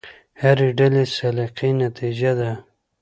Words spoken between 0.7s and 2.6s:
ډلې سلیقې نتیجه ده.